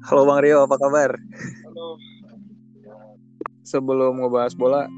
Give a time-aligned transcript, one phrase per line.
[0.00, 1.12] Halo Bang Rio, apa kabar?
[1.68, 2.00] Halo.
[3.68, 4.88] Sebelum ngebahas bola,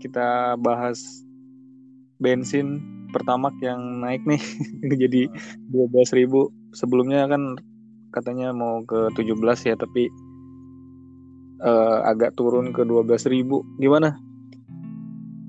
[0.00, 1.20] kita bahas
[2.16, 2.80] bensin
[3.12, 4.40] pertamax yang naik nih
[5.04, 5.28] jadi
[5.68, 6.48] 12 ribu.
[6.72, 7.60] Sebelumnya kan
[8.16, 9.36] katanya mau ke 17
[9.68, 10.08] ya, tapi
[11.60, 13.60] uh, agak turun ke 12 ribu.
[13.76, 14.16] Gimana?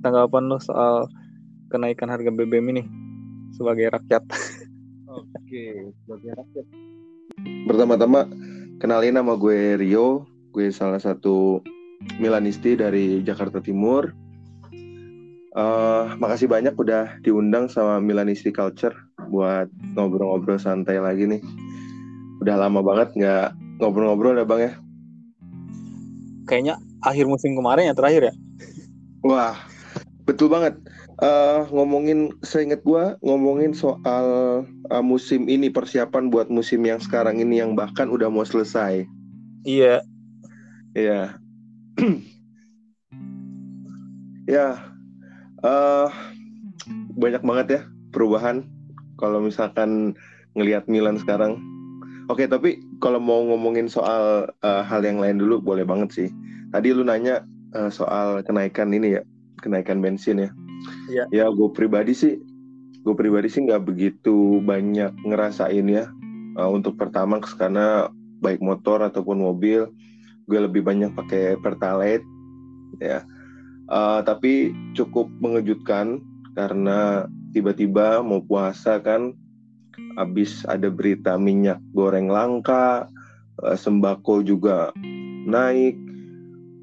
[0.04, 1.08] Tanggapan lo soal
[1.72, 2.84] kenaikan harga BBM ini
[3.56, 4.28] sebagai rakyat?
[5.40, 6.68] Oke, sebagai rakyat.
[7.68, 8.28] Pertama-tama
[8.82, 11.62] kenalin nama gue Rio, gue salah satu
[12.18, 14.10] Milanisti dari Jakarta Timur.
[15.54, 18.98] Uh, makasih banyak udah diundang sama Milanisti Culture
[19.30, 21.42] buat ngobrol-ngobrol santai lagi nih.
[22.42, 24.74] Udah lama banget nggak ngobrol-ngobrol ya bang ya.
[26.50, 28.34] Kayaknya akhir musim kemarin yang terakhir ya.
[29.22, 29.62] Wah,
[30.26, 30.82] betul banget.
[31.22, 34.26] Uh, ngomongin, seingat gue ngomongin soal
[34.90, 39.06] uh, musim ini persiapan buat musim yang sekarang ini yang bahkan udah mau selesai.
[39.62, 40.02] Iya.
[40.98, 41.38] Iya.
[44.58, 44.82] ya.
[45.62, 46.10] Uh,
[47.14, 48.66] banyak banget ya perubahan
[49.22, 50.18] kalau misalkan
[50.58, 51.62] ngelihat Milan sekarang.
[52.34, 56.30] Oke, tapi kalau mau ngomongin soal uh, hal yang lain dulu boleh banget sih.
[56.74, 57.46] Tadi lu nanya
[57.78, 59.24] uh, soal kenaikan ini ya,
[59.62, 60.52] kenaikan bensin ya
[61.10, 61.24] Iya.
[61.32, 62.38] Ya gue pribadi sih,
[63.02, 66.06] gue pribadi sih nggak begitu banyak ngerasain ya
[66.60, 69.90] uh, untuk pertamax karena baik motor ataupun mobil
[70.50, 72.26] gue lebih banyak pakai pertalite
[73.00, 73.24] ya.
[73.92, 76.24] Uh, tapi cukup mengejutkan
[76.56, 79.36] karena tiba-tiba mau puasa kan
[80.16, 83.08] habis ada berita minyak goreng langka,
[83.64, 84.92] uh, sembako juga
[85.48, 85.96] naik,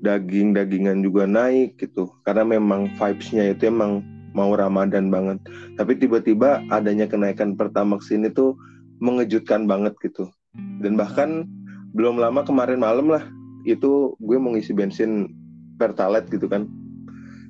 [0.03, 2.11] daging-dagingan juga naik gitu.
[2.23, 4.03] Karena memang vibes-nya itu emang
[4.37, 5.39] mau Ramadan banget.
[5.75, 8.55] Tapi tiba-tiba adanya kenaikan Pertamax ini tuh
[9.03, 10.31] mengejutkan banget gitu.
[10.83, 11.47] Dan bahkan
[11.95, 13.25] belum lama kemarin malam lah
[13.67, 15.33] itu gue mau ngisi bensin
[15.79, 16.67] Pertalite gitu kan.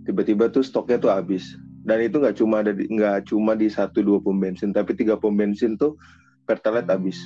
[0.05, 1.45] Tiba-tiba tuh stoknya tuh habis.
[1.85, 5.33] Dan itu nggak cuma ada nggak cuma di satu dua pom bensin tapi tiga pom
[5.33, 5.97] bensin tuh
[6.45, 7.17] Pertalite habis.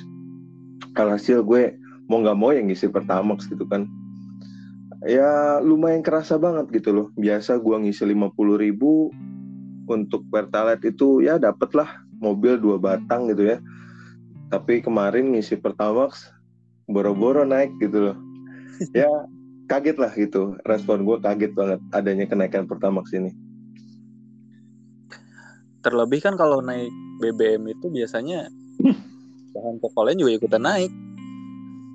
[0.95, 1.75] Alhasil gue
[2.07, 3.87] mau nggak mau yang ngisi Pertamax gitu kan
[5.03, 7.07] ya lumayan kerasa banget gitu loh.
[7.15, 9.11] Biasa gua ngisi 50 ribu
[9.87, 13.57] untuk pertalite itu ya dapet lah mobil dua batang gitu ya.
[14.47, 16.31] Tapi kemarin ngisi Pertamax
[16.87, 18.17] boro-boro naik gitu loh.
[18.97, 19.07] Ya
[19.69, 20.57] kaget lah gitu.
[20.65, 23.31] Respon gue kaget banget adanya kenaikan Pertamax ini.
[25.85, 26.89] Terlebih kan kalau naik
[27.21, 28.49] BBM itu biasanya
[29.53, 30.91] bahan pokok lain juga ikutan naik.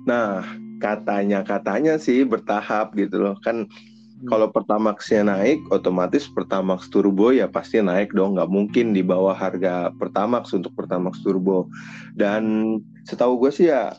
[0.07, 0.45] Nah,
[0.79, 3.35] katanya katanya sih bertahap gitu loh.
[3.43, 4.27] Kan hmm.
[4.31, 8.39] kalau pertamaxnya naik otomatis pertamax turbo ya pasti naik dong.
[8.39, 11.67] Nggak mungkin di bawah harga pertamax untuk pertamax turbo.
[12.15, 12.75] Dan
[13.05, 13.93] setahu gue sih ya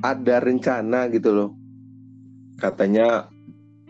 [0.00, 1.50] ada rencana gitu loh.
[2.56, 3.28] Katanya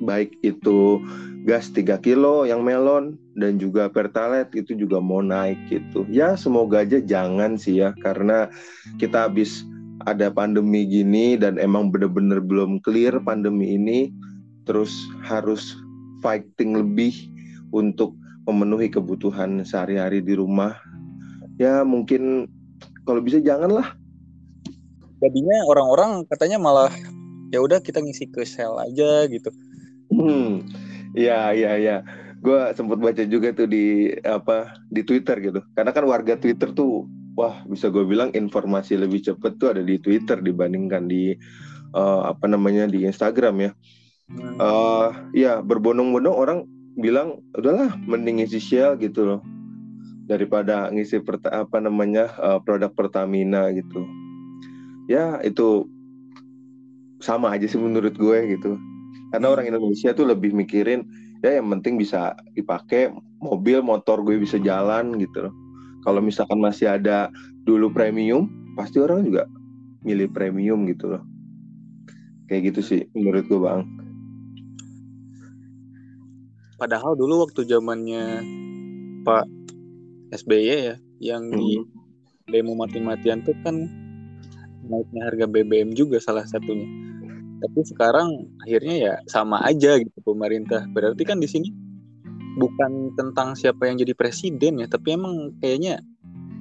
[0.00, 0.98] baik itu
[1.44, 6.04] gas 3 kilo yang melon dan juga pertalite itu juga mau naik gitu.
[6.12, 8.52] Ya semoga aja jangan sih ya karena
[9.00, 9.64] kita habis
[10.08, 14.08] ada pandemi gini dan emang bener-bener belum clear pandemi ini
[14.64, 14.92] terus
[15.24, 15.76] harus
[16.24, 17.12] fighting lebih
[17.74, 18.16] untuk
[18.48, 20.76] memenuhi kebutuhan sehari-hari di rumah.
[21.60, 22.48] Ya mungkin
[23.04, 23.96] kalau bisa janganlah.
[25.20, 26.92] Jadinya orang-orang katanya malah
[27.52, 29.52] ya udah kita ngisi ke sel aja gitu.
[30.08, 30.64] Hmm
[31.12, 31.96] ya ya ya.
[32.40, 35.60] Gue sempat baca juga tuh di apa di Twitter gitu.
[35.76, 37.04] Karena kan warga Twitter tuh
[37.40, 41.32] wah bisa gue bilang informasi lebih cepet tuh ada di Twitter dibandingkan di
[41.96, 43.72] uh, apa namanya di Instagram ya.
[44.60, 46.58] Uh, ya berbondong-bondong orang
[46.94, 49.40] bilang udahlah mending ngisi Shell gitu loh
[50.30, 54.04] daripada ngisi perta apa namanya uh, produk Pertamina gitu.
[55.08, 55.88] Ya itu
[57.18, 58.76] sama aja sih menurut gue gitu.
[59.34, 61.08] Karena orang Indonesia tuh lebih mikirin
[61.40, 65.54] ya yang penting bisa dipakai mobil motor gue bisa jalan gitu loh
[66.04, 67.28] kalau misalkan masih ada
[67.64, 69.44] dulu premium pasti orang juga
[70.04, 71.22] milih premium gitu loh.
[72.48, 73.82] Kayak gitu sih menurut gue bang.
[76.80, 78.40] Padahal dulu waktu zamannya
[79.22, 79.44] Pak
[80.32, 81.58] SBY ya yang hmm.
[81.60, 81.84] di
[82.48, 83.86] demo mati-matian tuh kan
[84.88, 86.88] naiknya harga BBM juga salah satunya.
[87.60, 90.88] Tapi sekarang akhirnya ya sama aja gitu pemerintah.
[90.90, 91.68] Berarti kan di sini
[92.60, 96.04] bukan tentang siapa yang jadi presiden ya, tapi emang kayaknya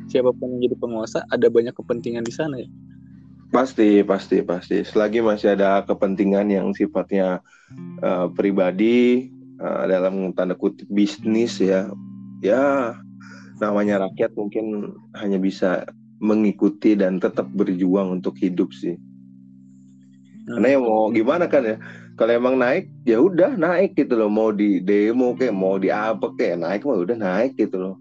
[0.07, 2.69] siapa pun yang jadi penguasa ada banyak kepentingan di sana ya.
[3.50, 4.86] Pasti, pasti, pasti.
[4.86, 7.42] Selagi masih ada kepentingan yang sifatnya
[8.00, 9.28] uh, pribadi
[9.60, 11.90] uh, dalam tanda kutip bisnis ya,
[12.40, 12.94] ya
[13.60, 15.84] namanya rakyat mungkin hanya bisa
[16.19, 18.95] mengikuti dan tetap berjuang untuk hidup sih.
[20.50, 21.78] karena ya mau gimana kan ya
[22.19, 24.27] kalau emang naik ya udah naik gitu loh.
[24.27, 27.95] Mau di demo kayak mau di apa kayak naik mah udah naik gitu loh.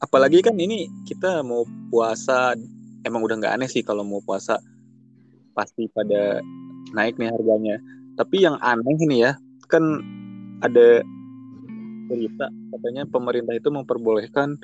[0.00, 2.56] Apalagi kan ini kita mau puasa
[3.04, 4.56] emang udah nggak aneh sih kalau mau puasa
[5.52, 6.40] pasti pada
[6.96, 7.76] naik nih harganya.
[8.16, 9.36] Tapi yang aneh ini ya
[9.68, 9.84] kan
[10.64, 11.04] ada
[12.08, 14.56] cerita katanya pemerintah itu memperbolehkan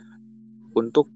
[0.72, 1.12] untuk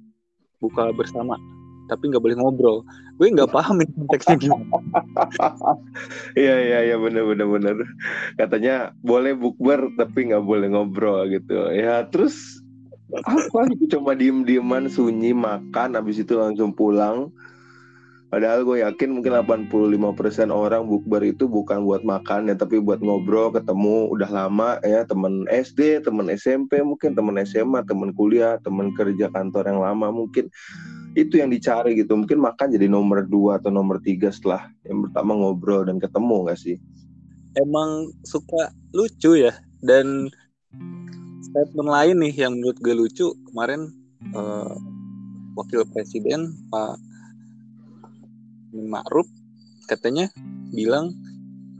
[0.60, 1.40] buka bersama
[1.86, 2.78] tapi nggak boleh ngobrol.
[3.20, 4.36] Gue nggak paham konteksnya.
[4.40, 4.82] Gimana
[6.34, 7.76] iya iya iya bener bener bener.
[8.40, 11.70] Katanya boleh bukber tapi nggak boleh ngobrol gitu.
[11.70, 12.60] Ya terus
[13.22, 13.98] apa gitu?
[13.98, 17.30] Cuma diem dieman sunyi makan habis itu langsung pulang.
[18.34, 19.30] Padahal gue yakin mungkin
[19.70, 24.10] 85% orang bukber itu bukan buat makan ya, tapi buat ngobrol, ketemu.
[24.10, 29.70] Udah lama ya, temen SD, temen SMP, mungkin temen SMA, temen kuliah, temen kerja kantor
[29.70, 30.50] yang lama mungkin
[31.14, 32.14] itu yang dicari gitu.
[32.18, 36.58] Mungkin makan jadi nomor dua atau nomor tiga setelah yang pertama ngobrol dan ketemu gak
[36.58, 36.76] sih?
[37.54, 40.26] Emang suka lucu ya dan
[41.46, 43.94] statement lain nih yang menurut gue lucu kemarin
[44.34, 44.74] uh,
[45.54, 46.98] wakil presiden Pak
[48.74, 49.30] Ma'ruf
[49.86, 50.26] katanya
[50.74, 51.14] bilang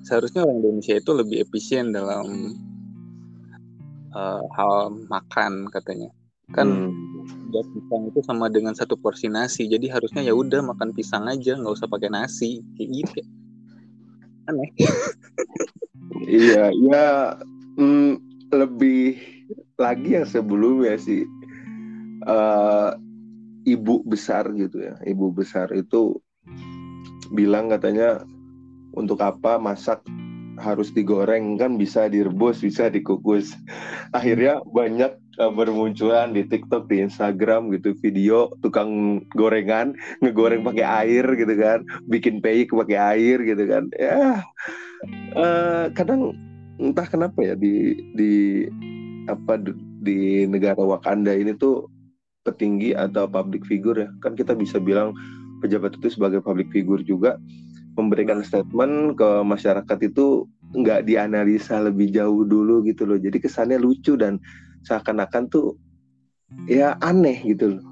[0.07, 2.55] seharusnya orang Indonesia itu lebih efisien dalam
[4.15, 6.15] uh, hal makan katanya
[6.55, 7.44] kan hmm.
[7.63, 9.71] Pisang itu sama dengan satu porsi nasi.
[9.71, 12.65] Jadi harusnya ya udah makan pisang aja nggak usah pakai nasi.
[12.75, 13.21] Kayak gitu.
[14.51, 14.71] Aneh.
[16.25, 17.07] Iya ya
[17.79, 18.13] mm,
[18.53, 19.19] lebih
[19.79, 21.23] lagi yang sebelumnya sih.
[22.25, 22.97] Uh,
[23.69, 24.95] ibu besar gitu ya.
[25.05, 26.21] Ibu besar itu
[27.33, 28.25] bilang katanya
[28.97, 30.05] untuk apa masak
[30.61, 31.57] harus digoreng?
[31.59, 33.53] Kan bisa direbus bisa dikukus.
[34.17, 41.55] Akhirnya banyak bermunculan di TikTok di Instagram gitu video tukang gorengan ngegoreng pakai air gitu
[41.59, 43.91] kan bikin peyik pakai air gitu kan.
[43.99, 44.43] Ya
[45.37, 46.35] uh, kadang
[46.79, 48.33] entah kenapa ya di di
[49.31, 49.57] apa
[50.05, 51.89] di negara Wakanda ini tuh
[52.45, 54.09] petinggi atau public figure ya.
[54.21, 55.17] Kan kita bisa bilang
[55.65, 57.41] pejabat itu sebagai public figure juga.
[57.95, 60.45] Memberikan statement ke masyarakat itu
[60.75, 63.17] nggak dianalisa lebih jauh dulu gitu loh.
[63.17, 64.43] Jadi kesannya lucu dan
[64.85, 65.75] seakan-akan tuh
[66.69, 67.85] ya aneh gitu loh.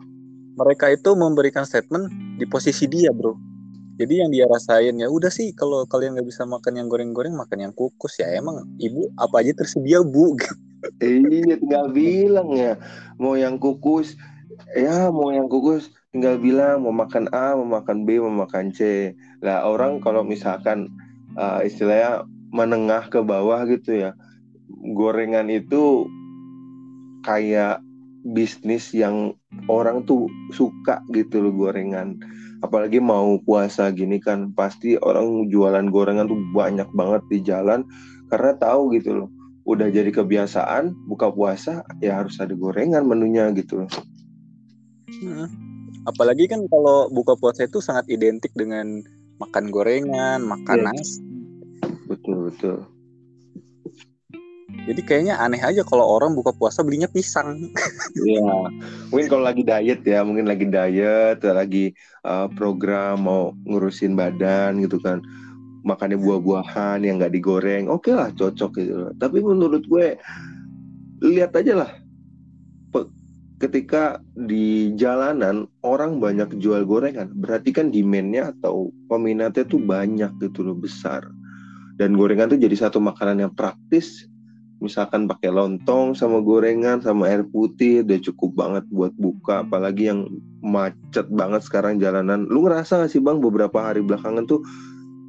[0.52, 3.34] Mereka itu memberikan statement di posisi dia bro.
[3.96, 7.68] Jadi yang dia rasain ya udah sih kalau kalian nggak bisa makan yang goreng-goreng makan
[7.68, 10.36] yang kukus ya emang ibu apa aja tersedia bu.
[10.98, 12.74] Iya tinggal bilang ya
[13.14, 14.18] mau yang kukus
[14.74, 19.12] ya mau yang kukus tinggal bilang mau makan A, mau makan B, mau makan C.
[19.40, 20.92] Lah orang kalau misalkan
[21.40, 24.10] uh, istilahnya menengah ke bawah gitu ya,
[24.92, 26.04] gorengan itu
[27.22, 27.82] kayak
[28.22, 29.34] bisnis yang
[29.66, 32.18] orang tuh suka gitu loh gorengan.
[32.62, 37.82] Apalagi mau puasa gini kan pasti orang jualan gorengan tuh banyak banget di jalan
[38.30, 39.28] karena tahu gitu loh.
[39.66, 43.90] Udah jadi kebiasaan buka puasa ya harus ada gorengan menunya gitu loh.
[45.22, 45.72] Hmm
[46.06, 49.02] apalagi kan kalau buka puasa itu sangat identik dengan
[49.38, 50.86] makan gorengan makan yeah.
[50.90, 51.22] nasi
[52.10, 52.76] betul betul
[54.88, 57.70] jadi kayaknya aneh aja kalau orang buka puasa belinya pisang.
[58.18, 58.52] Iya,
[59.08, 61.94] mungkin kalau lagi diet ya, mungkin lagi diet, lagi
[62.26, 65.22] uh, program mau ngurusin badan gitu kan,
[65.86, 68.94] makannya buah-buahan yang nggak digoreng, oke okay lah cocok gitu.
[69.18, 70.18] Tapi menurut gue
[71.22, 71.90] lihat aja lah
[73.62, 80.66] ketika di jalanan orang banyak jual gorengan, berarti kan demandnya atau peminatnya tuh banyak gitu
[80.66, 81.22] loh besar.
[81.94, 84.26] Dan gorengan tuh jadi satu makanan yang praktis.
[84.82, 89.62] Misalkan pakai lontong sama gorengan sama air putih udah cukup banget buat buka.
[89.62, 90.26] Apalagi yang
[90.58, 92.50] macet banget sekarang jalanan.
[92.50, 94.66] Lu ngerasa gak sih bang beberapa hari belakangan tuh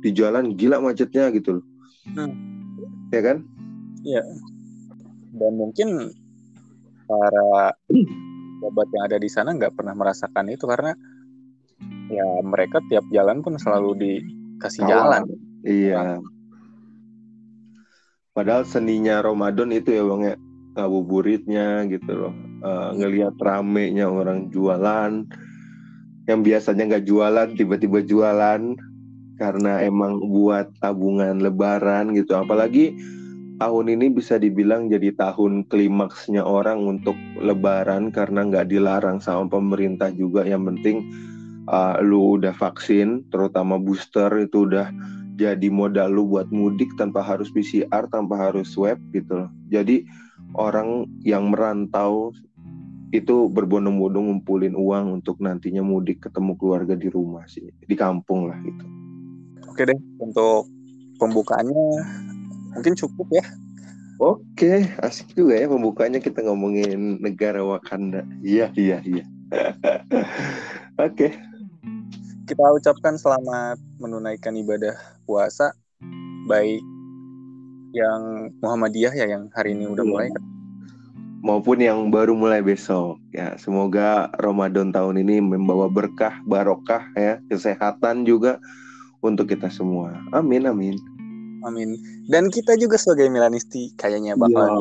[0.01, 1.65] di jalan gila macetnya gitu loh.
[2.17, 2.33] Hmm.
[3.13, 3.45] Ya kan?
[4.01, 4.25] Iya.
[5.37, 6.11] Dan mungkin
[7.05, 10.97] para pejabat yang ada di sana nggak pernah merasakan itu karena
[12.07, 15.23] ya mereka tiap jalan pun selalu dikasih jalan.
[15.63, 16.19] Iya.
[18.33, 20.35] Padahal seninya Ramadan itu ya bang ya
[20.73, 22.33] ngabuburitnya gitu loh.
[22.65, 25.21] Uh, ngelihat ramenya orang jualan
[26.25, 28.73] yang biasanya nggak jualan tiba-tiba jualan
[29.37, 32.33] karena emang buat tabungan lebaran gitu.
[32.33, 32.97] Apalagi
[33.61, 40.09] tahun ini bisa dibilang jadi tahun klimaksnya orang untuk lebaran karena nggak dilarang sama pemerintah
[40.09, 40.41] juga.
[40.41, 40.97] Yang penting
[41.69, 44.89] uh, lu udah vaksin terutama booster itu udah
[45.37, 50.05] jadi modal lu buat mudik tanpa harus PCR tanpa harus swab gitu loh jadi
[50.53, 52.33] orang yang merantau
[53.13, 58.57] itu berbondong-bondong ngumpulin uang untuk nantinya mudik ketemu keluarga di rumah sih di kampung lah
[58.61, 58.85] gitu
[59.69, 60.65] oke deh untuk
[61.21, 61.85] pembukaannya
[62.73, 63.45] mungkin cukup ya.
[64.21, 68.23] Oke, asik juga ya pembukanya kita ngomongin negara Wakanda.
[68.45, 69.25] Iya, iya, iya.
[71.05, 71.33] Oke.
[72.45, 75.71] Kita ucapkan selamat menunaikan ibadah puasa
[76.45, 76.83] baik
[77.93, 80.11] yang Muhammadiyah ya yang hari ini udah iya.
[80.11, 80.27] mulai
[81.43, 83.19] maupun yang baru mulai besok.
[83.35, 88.57] Ya semoga Ramadan tahun ini membawa berkah barokah ya kesehatan juga
[89.19, 90.15] untuk kita semua.
[90.31, 90.95] Amin amin.
[91.63, 91.95] Amin.
[92.27, 94.79] Dan kita juga sebagai Milanisti kayaknya bakal ya,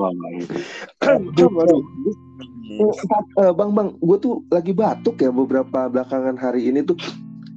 [3.55, 3.71] bang.
[3.75, 6.99] Bang gue tuh lagi batuk ya beberapa belakangan hari ini tuh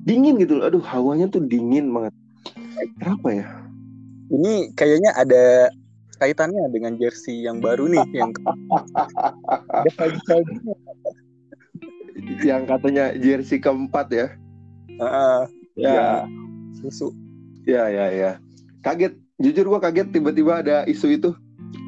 [0.05, 2.13] dingin gitu aduh hawanya tuh dingin banget
[2.99, 3.47] kenapa ya
[4.33, 5.69] ini kayaknya ada
[6.17, 8.31] kaitannya dengan jersey yang baru nih yang
[12.47, 14.27] yang katanya jersey keempat ya.
[14.97, 16.25] Uh, ya.
[16.79, 17.11] Susu.
[17.67, 18.31] Ya ya ya.
[18.81, 21.29] Kaget, jujur gua kaget tiba-tiba ada isu itu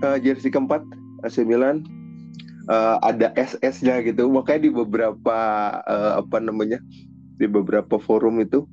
[0.04, 0.84] uh, jersey keempat
[1.26, 1.88] AC Milan
[2.70, 4.28] uh, ada SS-nya gitu.
[4.30, 5.40] Makanya di beberapa
[5.88, 6.84] uh, apa namanya
[7.38, 8.66] di beberapa forum itu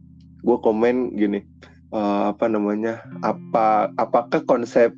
[0.45, 1.41] gue komen gini
[1.93, 4.95] uh, apa namanya apa apakah konsep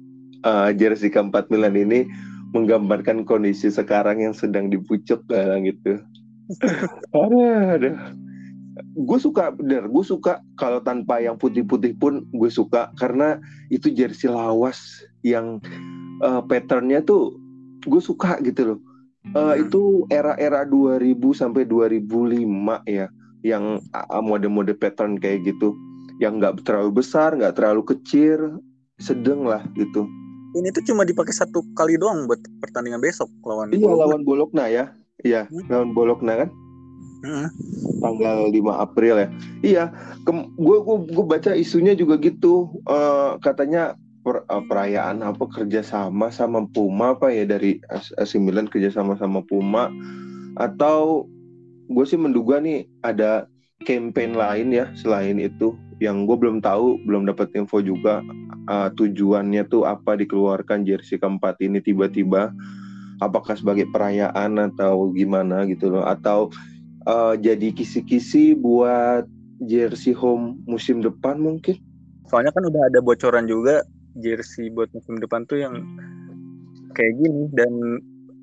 [0.47, 2.07] uh, jersey keempat Milan ini
[2.55, 5.99] menggambarkan kondisi sekarang yang sedang dipucuk uh, gitu?
[7.11, 7.47] Ada
[7.81, 7.91] ada
[8.97, 13.41] gue suka bener gue suka kalau tanpa yang putih-putih pun gue suka karena
[13.73, 15.59] itu jersey lawas yang
[16.21, 17.35] uh, patternnya tuh
[17.89, 18.81] gue suka gitu loh.
[19.35, 22.47] Uh, itu era-era 2000 sampai 2005
[22.87, 23.11] ya
[23.43, 23.83] yang
[24.23, 25.75] mode-mode pattern kayak gitu
[26.23, 28.61] yang nggak terlalu besar nggak terlalu kecil
[28.97, 30.09] sedang lah gitu.
[30.57, 34.01] Ini tuh cuma dipakai satu kali doang buat pertandingan besok lawan iya Bologna.
[34.01, 34.85] lawan Bologna ya.
[35.21, 35.69] Iya hmm.
[35.69, 36.51] lawan Bologna kan?
[37.27, 37.49] Hmm.
[37.99, 39.29] tanggal 5 April ya.
[39.61, 39.85] Iya
[40.57, 40.79] gue
[41.13, 42.73] gue baca isunya juga gitu.
[42.89, 49.21] Uh, katanya per, uh, perayaan apa kerjasama sama Puma apa ya dari AC Milan kerjasama
[49.21, 49.93] sama Puma.
[50.57, 51.29] Atau
[51.93, 53.45] gue sih menduga nih ada
[53.85, 58.21] campaign lain ya selain itu yang gue belum tahu belum dapat info juga
[58.69, 62.53] uh, tujuannya tuh apa dikeluarkan jersey keempat ini tiba-tiba
[63.21, 66.05] apakah sebagai perayaan atau gimana gitu loh.
[66.05, 66.53] Atau
[67.09, 69.25] uh, jadi kisi-kisi buat
[69.65, 71.81] jersey home musim depan mungkin?
[72.29, 73.87] Soalnya kan udah ada bocoran juga
[74.19, 75.77] jersey buat musim depan tuh yang
[76.97, 77.73] kayak gini dan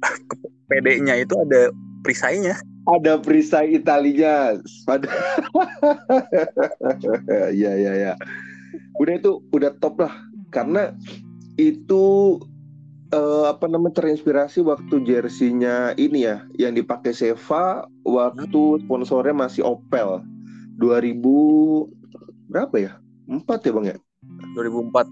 [0.70, 1.74] PD-nya itu ada
[2.06, 4.58] perisainya ada perisai Italinya.
[4.84, 5.08] Pada
[7.62, 8.14] ya ya ya.
[9.00, 10.14] Udah itu udah top lah.
[10.54, 10.94] Karena
[11.58, 12.38] itu
[13.14, 20.22] uh, apa namanya terinspirasi waktu jersinya ini ya yang dipakai Seva waktu sponsornya masih Opel.
[20.82, 21.22] 2000
[22.50, 22.92] berapa ya?
[23.30, 23.98] Empat ya bang ya?
[24.58, 25.08] 2004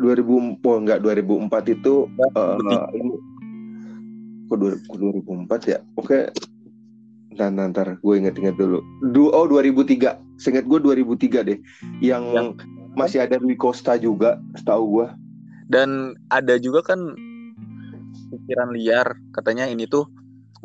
[0.00, 2.56] 2000 oh enggak 2004 itu uh,
[2.96, 3.12] ini
[4.50, 6.34] kok 2004 ya oke
[7.30, 8.82] Ntar, ntar, gue inget-inget dulu.
[9.14, 10.18] Du oh 2003.
[10.36, 11.58] Seinget gue 2003 deh.
[12.02, 12.48] Yang, yang
[12.98, 15.06] masih ada Rui Costa juga, setahu gue.
[15.70, 17.14] Dan ada juga kan
[18.34, 20.10] pikiran liar katanya ini tuh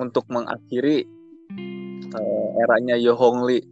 [0.01, 1.05] untuk mengakhiri
[2.17, 3.63] uh, eranya Yo Hong Lee.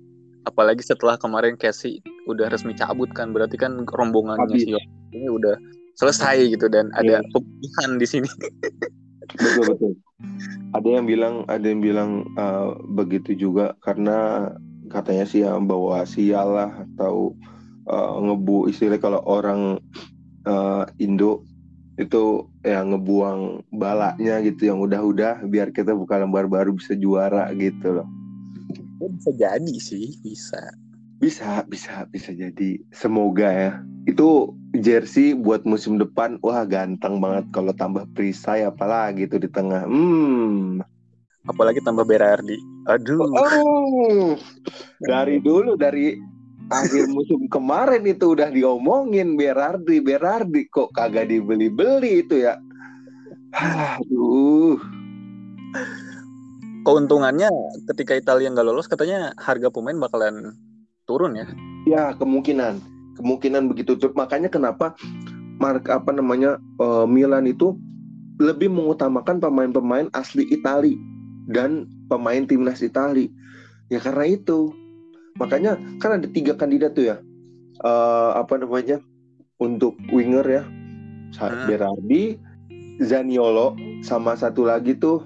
[0.46, 1.98] Apalagi setelah kemarin Casey
[2.30, 4.80] udah resmi cabut kan, berarti kan rombongannya si Yo
[5.14, 5.58] ini udah
[5.94, 7.32] selesai gitu dan ada yeah.
[7.34, 8.30] pemilihan di sini.
[9.32, 9.92] betul betul
[10.74, 14.50] ada yang bilang ada yang bilang uh, begitu juga karena
[14.90, 17.34] katanya sih yang bawa sial lah atau
[17.90, 19.82] uh, ngebu istilah kalau orang
[20.48, 21.44] uh, Indo
[22.02, 28.02] itu ya ngebuang balaknya gitu yang udah-udah biar kita buka lembar baru bisa juara gitu
[28.02, 28.08] loh.
[28.98, 30.58] Bisa jadi sih, bisa.
[31.24, 32.84] Bisa, bisa, bisa jadi.
[32.92, 33.72] Semoga ya.
[34.04, 39.88] Itu jersey buat musim depan, wah ganteng banget kalau tambah perisai apalagi itu di tengah.
[39.88, 40.84] Hmm.
[41.48, 42.60] Apalagi tambah Berardi.
[42.92, 43.24] Aduh.
[43.24, 44.36] Oh,
[45.08, 46.20] dari dulu dari
[46.68, 52.60] akhir musim kemarin itu udah diomongin Berardi, Berardi kok kagak dibeli-beli itu ya.
[53.56, 54.76] Aduh.
[56.84, 57.48] Keuntungannya
[57.96, 60.52] ketika Italia nggak lolos katanya harga pemain bakalan
[61.14, 61.46] turun ya?
[61.86, 62.82] Ya kemungkinan,
[63.22, 63.94] kemungkinan begitu.
[64.18, 64.98] Makanya kenapa
[65.62, 67.78] mark apa namanya uh, Milan itu
[68.42, 70.98] lebih mengutamakan pemain-pemain asli Itali
[71.54, 73.30] dan pemain timnas Itali.
[73.94, 74.74] Ya karena itu.
[75.38, 77.22] Makanya kan ada tiga kandidat tuh ya.
[77.86, 79.02] Uh, apa namanya
[79.62, 80.64] untuk winger ya,
[81.38, 81.66] hmm.
[81.70, 82.38] Berardi,
[83.02, 83.74] Zaniolo,
[84.06, 85.26] sama satu lagi tuh.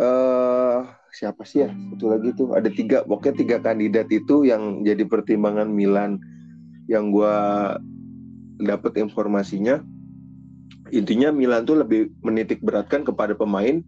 [0.00, 1.70] Uh, siapa sih ya?
[1.70, 6.18] Satu lagi tuh ada tiga pokoknya tiga kandidat itu yang jadi pertimbangan Milan
[6.88, 7.36] yang gue
[8.64, 9.84] dapat informasinya.
[10.92, 13.84] Intinya Milan tuh lebih menitik beratkan kepada pemain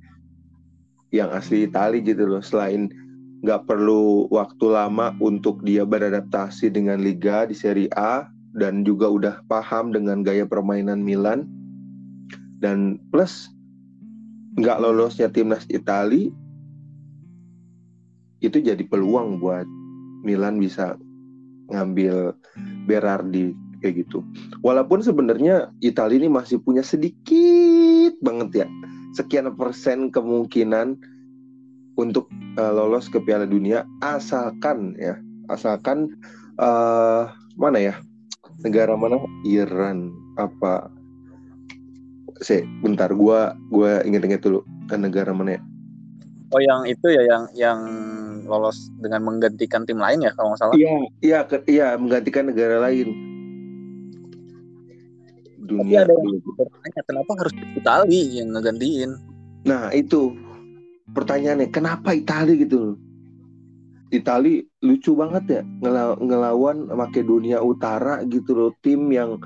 [1.13, 2.45] yang asli Itali gitu loh.
[2.45, 2.93] Selain
[3.45, 9.35] nggak perlu waktu lama untuk dia beradaptasi dengan liga di Serie A dan juga udah
[9.49, 11.49] paham dengan gaya permainan Milan.
[12.61, 13.53] Dan plus
[14.57, 16.33] nggak lolosnya timnas Itali
[18.45, 19.65] itu jadi peluang buat
[20.25, 20.97] Milan bisa
[21.73, 22.37] ngambil
[22.85, 24.25] Berardi kayak gitu.
[24.65, 28.67] Walaupun sebenarnya Italia ini masih punya sedikit banget ya,
[29.17, 30.97] sekian persen kemungkinan
[32.01, 35.21] untuk uh, lolos ke Piala Dunia asalkan ya,
[35.53, 36.17] asalkan
[36.57, 37.29] uh,
[37.61, 37.95] mana ya
[38.65, 39.21] negara mana?
[39.45, 40.13] Iran.
[40.35, 40.91] Apa?
[42.43, 45.63] Se bentar gua gua inget-inget dulu kan negara mana ya?
[46.51, 47.81] Oh yang itu ya yang yang
[48.45, 50.75] lolos dengan menggantikan tim lain ya kalau nggak salah?
[50.77, 53.09] Iya iya iya menggantikan negara lain.
[55.65, 59.11] Dunia Tapi ada yang bertanya kenapa harus Itali yang ngegantiin?
[59.65, 60.37] Nah itu.
[61.05, 62.97] Pertanyaannya kenapa Itali gitu?
[64.13, 69.41] Itali lucu banget ya ngelaw ngelawan Makedonia Utara gitu loh tim yang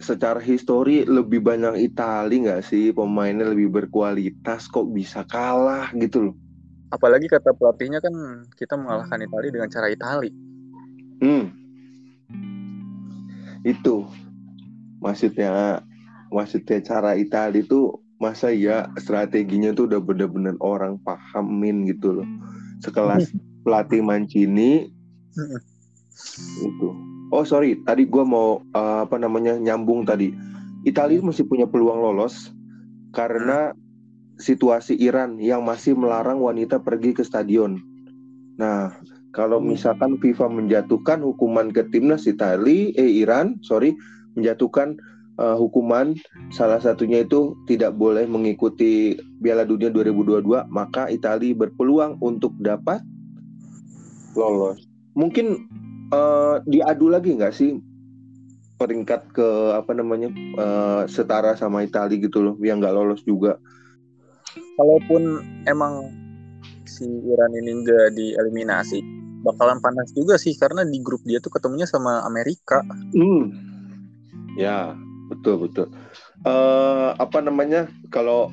[0.00, 2.90] secara histori lebih banyak Itali nggak sih?
[2.94, 6.34] Pemainnya lebih berkualitas kok bisa kalah gitu loh
[6.90, 10.30] apalagi kata pelatihnya kan kita mengalahkan Itali dengan cara Itali.
[11.22, 11.44] Hmm.
[13.62, 14.06] Itu.
[15.00, 15.80] Maksudnya
[16.28, 22.28] maksudnya cara Italia itu masa ya strateginya tuh udah bener-bener orang pahamin gitu loh.
[22.84, 23.32] Sekelas
[23.64, 24.92] pelatih Mancini.
[26.60, 26.88] Itu.
[27.30, 27.80] Oh sorry.
[27.86, 30.34] Tadi gue mau uh, apa namanya nyambung tadi.
[30.84, 32.52] Italia masih punya peluang lolos
[33.12, 33.76] karena
[34.40, 37.78] situasi Iran yang masih melarang wanita pergi ke stadion.
[38.56, 38.96] Nah,
[39.30, 43.94] kalau misalkan FIFA menjatuhkan hukuman ke timnas Italia, eh Iran, sorry,
[44.34, 44.98] menjatuhkan
[45.40, 46.18] uh, hukuman
[46.52, 53.00] salah satunya itu tidak boleh mengikuti Piala Dunia 2022 maka Italia berpeluang untuk dapat
[54.36, 54.84] lolos.
[55.16, 55.66] Mungkin
[56.14, 57.80] uh, diadu lagi nggak sih
[58.80, 63.60] peringkat ke apa namanya uh, setara sama Italia gitu loh yang nggak lolos juga
[64.78, 66.10] kalaupun emang
[66.86, 69.02] si Iran ini nggak dieliminasi
[69.40, 72.84] bakalan panas juga sih karena di grup dia tuh ketemunya sama Amerika.
[73.16, 73.70] Hmm
[74.58, 74.98] Ya,
[75.30, 75.86] betul betul.
[76.42, 77.86] Uh, apa namanya?
[78.10, 78.50] Kalau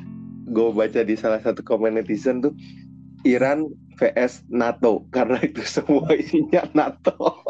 [0.48, 2.54] gue baca di salah satu komen netizen tuh
[3.28, 7.18] Iran vs NATO karena itu semua isinya NATO.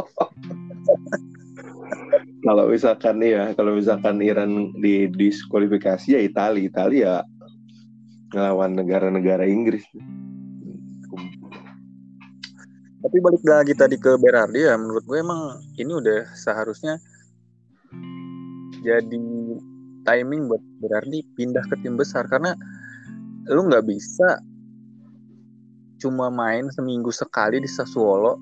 [2.48, 7.14] kalau misalkan ya, kalau misalkan Iran di diskualifikasi ya Italia, Italia
[8.32, 9.84] ngelawan negara-negara Inggris.
[12.98, 17.00] Tapi balik lagi tadi ke Berardi ya, menurut gue emang ini udah seharusnya
[18.84, 19.20] jadi
[20.04, 22.28] timing buat berarti pindah ke tim besar.
[22.28, 22.52] Karena
[23.48, 24.44] lu nggak bisa
[26.04, 28.38] cuma main seminggu sekali di Sassuolo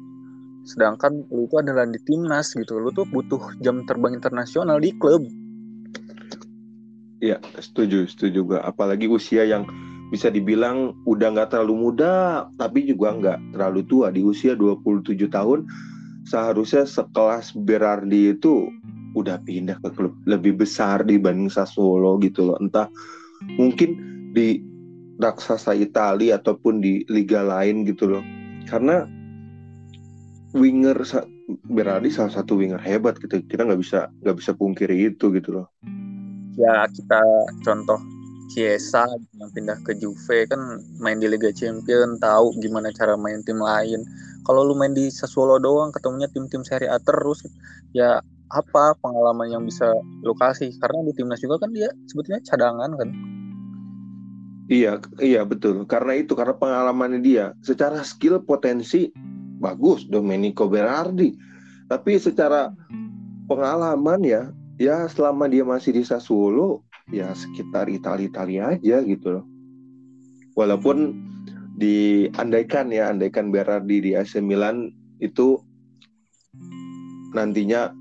[0.66, 2.82] sedangkan lu itu adalah di timnas gitu.
[2.82, 5.22] Lu tuh butuh jam terbang internasional di klub
[7.24, 8.58] Iya setuju setuju juga.
[8.66, 9.64] Apalagi usia yang
[10.12, 14.12] bisa dibilang udah nggak terlalu muda tapi juga nggak terlalu tua.
[14.12, 15.64] Di usia 27 tahun
[16.28, 18.68] seharusnya sekelas Berardi itu
[19.16, 22.58] udah pindah ke klub lebih besar dibanding Sassuolo gitu loh.
[22.60, 22.92] Entah
[23.56, 23.96] mungkin
[24.36, 24.60] di
[25.16, 28.24] raksasa Italia ataupun di liga lain gitu loh.
[28.68, 29.08] Karena
[30.52, 31.00] winger
[31.72, 33.40] berarti salah satu winger hebat gitu.
[33.40, 35.72] Kita nggak bisa nggak bisa pungkiri itu gitu loh
[36.56, 37.22] ya kita
[37.64, 38.00] contoh
[38.52, 39.04] Chiesa
[39.42, 44.06] yang pindah ke Juve kan main di Liga Champion tahu gimana cara main tim lain.
[44.46, 47.42] Kalau lu main di Sassuolo doang ketemunya tim-tim Serie A terus
[47.98, 48.22] ya
[48.54, 49.90] apa pengalaman yang bisa
[50.22, 50.70] lo kasih?
[50.78, 53.10] Karena di timnas juga kan dia sebetulnya cadangan kan?
[54.70, 55.86] Iya iya betul.
[55.90, 57.46] Karena itu karena pengalamannya dia.
[57.66, 59.10] Secara skill potensi
[59.58, 60.06] bagus.
[60.06, 61.34] Domenico Berardi.
[61.90, 62.70] Tapi secara
[63.50, 69.46] pengalaman ya ya selama dia masih di Sassuolo ya sekitar Italia Italia aja gitu loh.
[70.56, 71.16] Walaupun
[71.76, 75.60] diandaikan ya andaikan Berardi di AC Milan itu
[77.36, 77.92] nantinya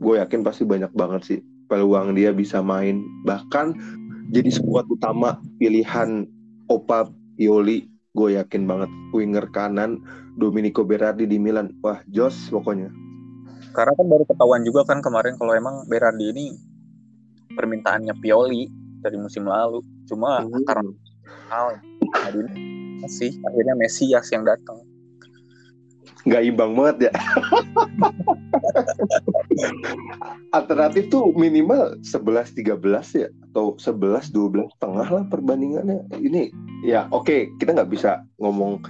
[0.00, 3.00] gue yakin pasti banyak banget sih peluang dia bisa main.
[3.24, 3.76] Bahkan
[4.32, 6.28] jadi skuad utama pilihan
[6.68, 8.90] Opa Pioli gue yakin banget.
[9.16, 10.04] Winger kanan
[10.36, 11.72] Domenico Berardi di Milan.
[11.80, 13.03] Wah jos pokoknya
[13.74, 16.46] karena kan baru ketahuan juga kan kemarin kalau emang Berardi ini
[17.58, 18.70] permintaannya Pioli
[19.02, 20.64] dari musim lalu cuma hmm.
[20.64, 20.94] karena
[21.50, 21.76] hal
[23.04, 24.80] masih akhirnya Mesias yang datang
[26.24, 27.12] nggak imbang banget ya.
[30.56, 36.08] Alternatif tuh minimal 11 13 ya atau 11 12 tengah lah perbandingannya.
[36.16, 36.48] Ini
[36.80, 38.80] ya oke, okay, kita nggak bisa ngomong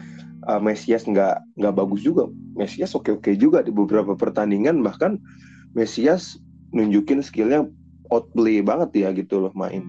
[0.49, 2.29] uh, Mesias nggak nggak bagus juga.
[2.55, 5.19] Mesias oke-oke juga di beberapa pertandingan bahkan
[5.75, 6.39] Mesias
[6.75, 7.67] nunjukin skillnya
[8.11, 9.83] outplay banget ya gitu loh main.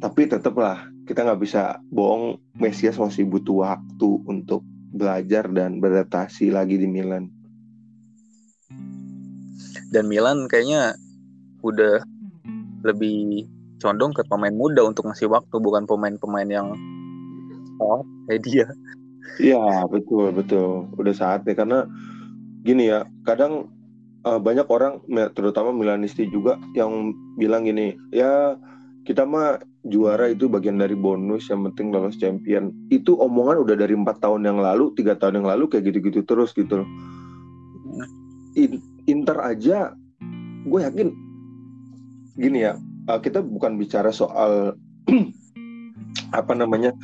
[0.00, 6.78] Tapi tetaplah kita nggak bisa bohong Mesias masih butuh waktu untuk belajar dan beradaptasi lagi
[6.78, 7.32] di Milan.
[9.92, 10.96] Dan Milan kayaknya
[11.60, 12.00] udah
[12.82, 13.46] lebih
[13.78, 16.68] condong ke pemain muda untuk ngasih waktu bukan pemain-pemain yang
[17.82, 18.66] oh kayak dia.
[19.40, 20.90] Iya betul betul.
[20.98, 21.78] Udah saatnya karena
[22.62, 23.70] gini ya kadang
[24.22, 25.02] uh, banyak orang
[25.34, 28.54] terutama Milanisti juga yang bilang gini ya
[29.02, 32.70] kita mah juara itu bagian dari bonus yang penting lolos champion.
[32.90, 36.54] Itu omongan udah dari empat tahun yang lalu tiga tahun yang lalu kayak gitu-gitu terus
[36.54, 36.86] gitu
[39.08, 39.96] Inter aja
[40.62, 41.08] gue yakin
[42.38, 42.78] gini ya
[43.10, 44.78] uh, kita bukan bicara soal
[46.38, 46.94] apa namanya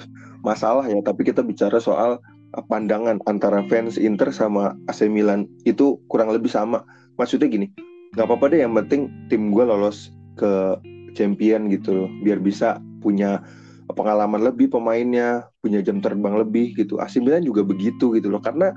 [0.43, 2.23] masalah ya tapi kita bicara soal
[2.55, 6.85] uh, pandangan antara fans Inter sama AC Milan itu kurang lebih sama.
[7.19, 7.69] Maksudnya gini
[8.17, 10.81] nggak apa-apa deh yang penting tim gue lolos ke
[11.13, 13.45] champion gitu loh biar bisa punya
[13.93, 17.03] pengalaman lebih pemainnya punya jam terbang lebih gitu.
[17.03, 18.73] AC Milan juga begitu gitu loh karena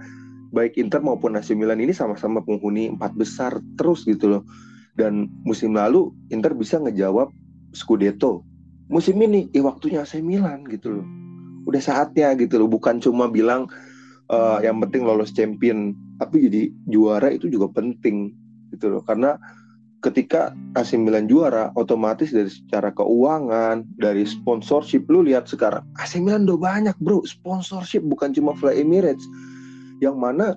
[0.51, 4.43] baik Inter maupun AC Milan ini sama-sama penghuni empat besar terus gitu loh.
[4.99, 7.31] Dan musim lalu Inter bisa ngejawab
[7.71, 8.43] Scudetto
[8.91, 11.07] musim ini ya waktunya AC Milan gitu loh
[11.71, 12.69] udah saatnya gitu loh.
[12.69, 13.71] Bukan cuma bilang
[14.27, 18.35] uh, yang penting lolos champion tapi jadi juara itu juga penting
[18.75, 19.01] gitu loh.
[19.07, 19.39] Karena
[20.01, 26.45] ketika AC Milan juara otomatis dari secara keuangan dari sponsorship lu lihat sekarang AC Milan
[26.45, 27.23] udah banyak bro.
[27.23, 29.23] Sponsorship bukan cuma Fly Emirates.
[30.03, 30.47] Yang mana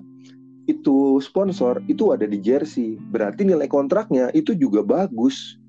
[0.65, 2.97] itu sponsor itu ada di jersey.
[3.13, 5.61] Berarti nilai kontraknya itu juga bagus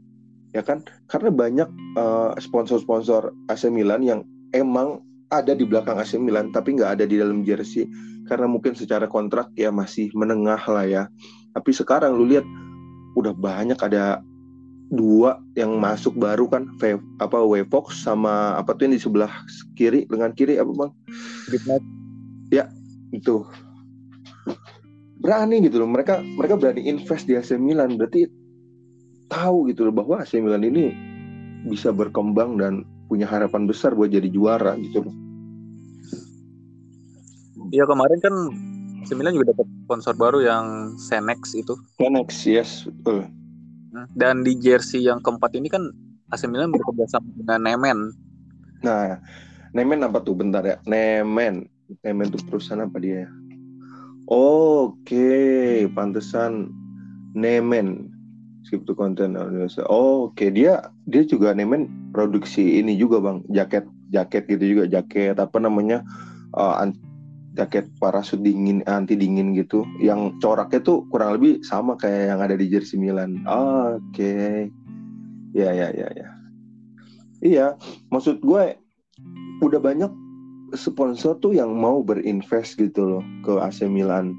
[0.57, 0.81] ya kan?
[1.13, 1.69] Karena banyak
[2.01, 4.21] uh, sponsor-sponsor AC Milan yang
[4.57, 7.87] emang ada di belakang AC Milan tapi nggak ada di dalam jersey.
[8.27, 11.03] Karena mungkin secara kontrak ya masih menengah lah ya.
[11.55, 12.47] Tapi sekarang lu lihat
[13.17, 14.21] udah banyak ada
[14.91, 16.67] dua yang masuk baru kan.
[16.79, 19.33] V, apa Wefox sama apa tuh yang di sebelah
[19.79, 20.93] kiri dengan kiri apa bang?
[22.51, 22.71] Ya
[23.15, 23.47] itu.
[25.23, 25.91] Berani gitu loh.
[25.91, 27.95] Mereka mereka berani invest di AC Milan.
[27.95, 28.27] Berarti
[29.31, 30.91] tahu gitu loh bahwa AC Milan ini
[31.67, 35.15] bisa berkembang dan punya harapan besar buat jadi juara gitu loh.
[37.75, 38.35] Iya kemarin kan
[39.07, 41.79] Sembilan juga dapat sponsor baru yang Senex itu.
[41.95, 43.31] Senex, yes, betul.
[43.95, 45.95] Hmm, dan di jersey yang keempat ini kan
[46.35, 47.99] AC Milan bekerja sama dengan Nemen.
[48.83, 49.23] Nah,
[49.71, 50.35] Nemen apa tuh?
[50.35, 50.83] Bentar ya.
[50.91, 51.71] Nemen.
[52.03, 53.31] Nemen itu perusahaan apa dia?
[54.27, 55.87] Oke, okay.
[55.95, 56.75] pantesan
[57.31, 58.11] Nemen.
[58.67, 59.39] Skip to content.
[59.39, 59.79] Oh, Oke,
[60.35, 60.49] okay.
[60.51, 66.01] dia dia juga Nemen produksi ini juga bang, jaket jaket gitu juga jaket apa namanya
[66.57, 66.81] uh,
[67.53, 69.85] jaket parasut dingin anti dingin gitu.
[70.01, 73.45] Yang coraknya tuh kurang lebih sama kayak yang ada di jersey Milan.
[73.45, 74.17] Oke.
[74.17, 74.57] Okay.
[75.53, 76.29] ya ya ya ya.
[77.45, 77.67] Iya
[78.09, 78.81] maksud gue
[79.61, 80.09] udah banyak
[80.73, 84.33] sponsor tuh yang mau berinvest gitu loh ke AC Milan.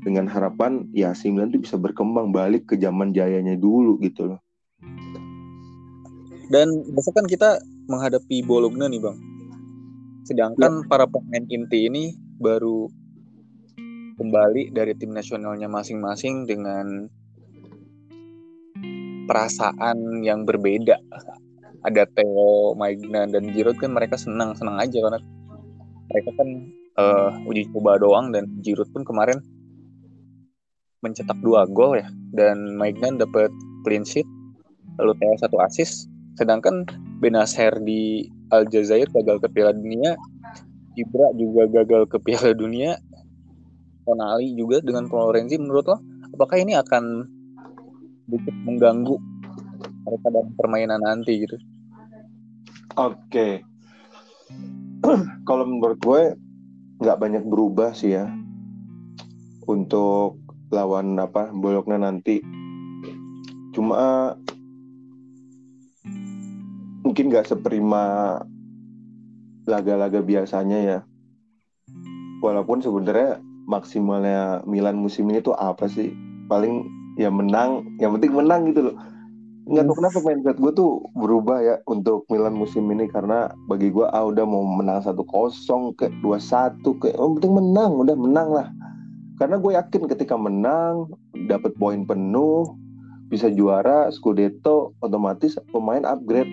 [0.00, 4.40] Dengan harapan ya AC Milan tuh bisa berkembang balik ke zaman jayanya dulu gitu loh
[6.48, 9.16] dan besok kan kita menghadapi Bologna nih bang
[10.28, 10.86] sedangkan ya.
[10.88, 12.88] para pemain inti ini baru
[14.18, 17.06] kembali dari tim nasionalnya masing-masing dengan
[19.30, 20.98] perasaan yang berbeda.
[21.86, 25.20] Ada Theo, Maigna dan Giroud kan mereka senang-senang aja karena
[26.10, 26.48] mereka kan
[26.98, 29.38] uh, uji coba doang dan Giroud pun kemarin
[31.04, 33.54] mencetak dua gol ya dan Maignan dapat
[33.86, 34.26] clean sheet
[34.98, 36.86] lalu Theo satu assist sedangkan
[37.18, 40.14] Benacer di Aljazair gagal ke Piala Dunia
[40.94, 42.94] Ibra juga gagal ke Piala Dunia
[44.06, 45.98] Tonali juga dengan Florenzi menurut lo
[46.32, 47.26] apakah ini akan
[48.28, 49.16] sedikit mengganggu
[50.08, 51.56] mereka dalam permainan nanti gitu?
[52.96, 53.16] Oke.
[53.28, 53.52] Okay.
[55.48, 56.22] kalau menurut gue
[57.00, 58.28] nggak banyak berubah sih ya.
[59.68, 60.40] Untuk
[60.72, 62.40] lawan apa Bologna nanti.
[63.76, 64.32] Cuma
[67.08, 68.36] mungkin nggak seprima
[69.64, 70.98] laga-laga biasanya ya.
[72.44, 76.12] Walaupun sebenarnya maksimalnya Milan musim ini tuh apa sih?
[76.52, 76.84] Paling
[77.16, 78.96] ya menang, yang penting menang gitu loh.
[79.68, 84.04] Nggak tahu kenapa mindset gue tuh berubah ya untuk Milan musim ini karena bagi gue
[84.12, 88.48] ah udah mau menang satu kosong ke dua satu ke oh penting menang udah menang
[88.48, 88.68] lah
[89.36, 91.12] karena gue yakin ketika menang
[91.52, 92.64] dapat poin penuh
[93.28, 96.48] bisa juara Scudetto otomatis pemain upgrade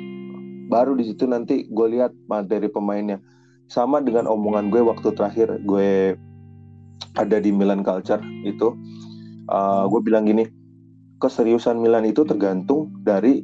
[0.68, 3.22] baru di situ nanti gue lihat materi pemainnya.
[3.66, 6.14] Sama dengan omongan gue waktu terakhir gue
[7.18, 8.76] ada di Milan Culture itu
[9.50, 10.46] uh, gue bilang gini
[11.18, 13.42] keseriusan Milan itu tergantung dari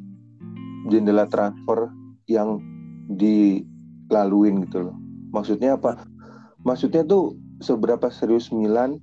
[0.91, 1.89] jendela transfer
[2.27, 2.59] yang
[3.15, 4.95] dilaluin gitu loh.
[5.31, 6.03] Maksudnya apa?
[6.61, 8.99] Maksudnya tuh seberapa serius Milan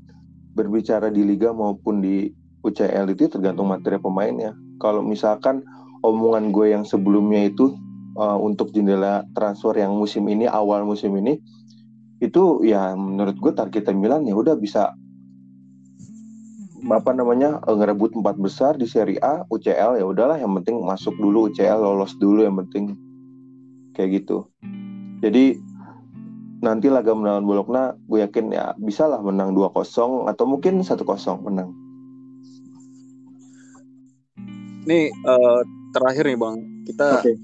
[0.55, 2.31] berbicara di liga maupun di
[2.67, 4.53] UCL itu tergantung materi pemainnya.
[4.83, 5.63] Kalau misalkan
[6.03, 7.75] omongan gue yang sebelumnya itu
[8.17, 11.43] uh, untuk jendela transfer yang musim ini awal musim ini
[12.19, 14.95] itu ya menurut gue target Milan ya udah bisa
[16.89, 21.51] apa namanya ngerebut empat besar di Serie A UCL ya udahlah yang penting masuk dulu
[21.51, 22.95] UCL lolos dulu yang penting
[23.93, 24.47] kayak gitu
[25.19, 25.59] jadi
[26.59, 31.71] nanti laga melawan Bologna gue yakin ya bisa lah menang 2-0 atau mungkin 1-0 menang.
[34.89, 35.61] Nih uh,
[35.95, 37.37] terakhir nih Bang, kita okay.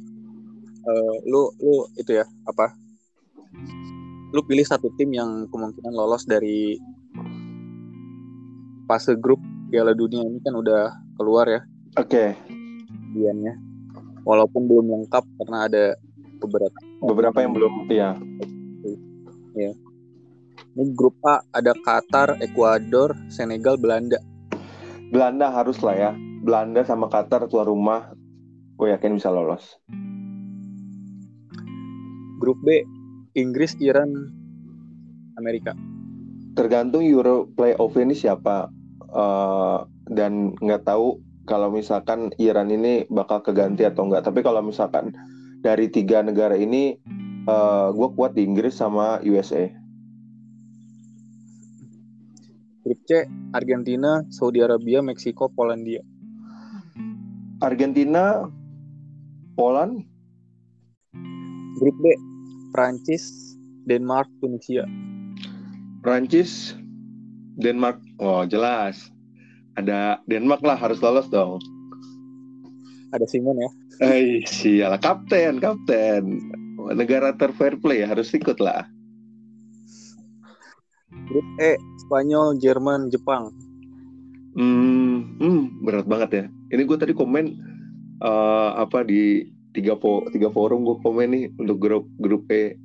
[0.84, 2.72] Uh, eh, lu lu itu ya apa?
[4.34, 6.76] Lu pilih satu tim yang kemungkinan lolos dari
[8.84, 9.40] fase grup
[9.72, 11.60] Piala Dunia ini kan udah keluar ya.
[11.96, 12.08] Oke.
[12.10, 12.28] Okay.
[13.14, 13.54] Diannya.
[14.24, 15.84] Walaupun belum lengkap karena ada
[16.40, 18.16] beberapa beberapa yang belum ya
[19.54, 19.70] Ya.
[20.74, 24.18] Ini grup A ada Qatar, Ekuador, Senegal, Belanda.
[25.14, 26.10] Belanda harus lah ya.
[26.42, 28.10] Belanda sama Qatar tuan rumah,
[28.74, 29.78] gue yakin bisa lolos.
[32.38, 32.82] Grup B
[33.34, 34.30] Inggris, Iran,
[35.38, 35.74] Amerika.
[36.54, 38.70] Tergantung Euro playoff ini siapa
[39.10, 44.24] uh, dan nggak tahu kalau misalkan Iran ini bakal keganti atau enggak.
[44.24, 45.12] Tapi kalau misalkan
[45.60, 46.96] dari tiga negara ini
[47.48, 49.68] uh, eh, gue kuat di Inggris sama USA.
[52.84, 53.24] Grup C,
[53.56, 56.04] Argentina, Saudi Arabia, Meksiko, Polandia.
[57.64, 58.44] Argentina,
[59.56, 60.04] Poland.
[61.78, 62.06] Grup D,
[62.70, 63.54] Prancis,
[63.88, 64.86] Denmark, Tunisia.
[66.04, 66.76] Prancis,
[67.58, 67.98] Denmark.
[68.20, 69.10] Oh, jelas.
[69.74, 71.58] Ada Denmark lah harus lolos dong.
[73.10, 73.70] Ada Simon ya.
[74.02, 76.42] Eh, sialah kapten, kapten
[76.92, 78.84] negara terfair play harus ikut lah.
[81.24, 83.48] Grup E, Spanyol, Jerman, Jepang.
[84.58, 86.44] Hmm, hmm berat banget ya.
[86.74, 87.56] Ini gue tadi komen
[88.20, 92.78] uh, apa di tiga po tiga forum gue komen nih untuk grup grup E.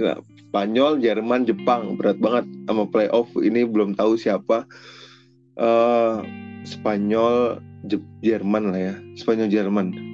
[0.00, 0.16] Ya,
[0.48, 4.64] Spanyol, Jerman, Jepang berat banget sama playoff ini belum tahu siapa.
[5.60, 6.24] Uh,
[6.64, 7.60] Spanyol,
[8.24, 8.94] Jerman lah ya.
[9.20, 10.10] Spanyol, Jerman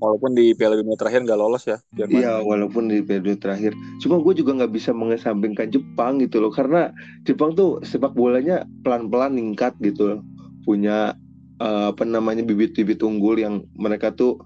[0.00, 4.18] walaupun di Piala Dunia terakhir nggak lolos ya Iya walaupun di Piala Dunia terakhir cuma
[4.18, 6.90] gue juga nggak bisa mengesampingkan Jepang gitu loh karena
[7.28, 10.20] Jepang tuh sepak bolanya pelan-pelan ningkat gitu loh
[10.64, 11.14] punya
[11.60, 14.40] uh, apa namanya bibit-bibit unggul yang mereka tuh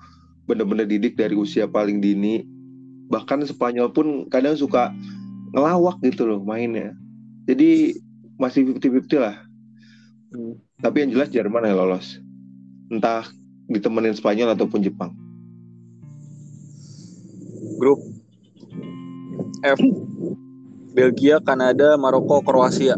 [0.45, 2.45] bener-bener didik dari usia paling dini.
[3.09, 4.91] Bahkan Spanyol pun kadang suka
[5.55, 6.93] ngelawak gitu loh mainnya.
[7.47, 7.95] Jadi
[8.37, 9.37] masih 50-50 lah.
[10.83, 12.19] Tapi yang jelas Jerman yang lolos.
[12.91, 13.25] Entah
[13.71, 15.15] ditemenin Spanyol ataupun Jepang.
[17.79, 18.03] Grup
[19.65, 19.81] F.
[20.95, 22.95] Belgia, Kanada, Maroko, Kroasia.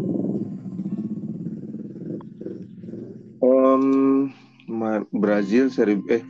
[3.77, 4.33] Um,
[5.13, 6.25] Brazil, seri eh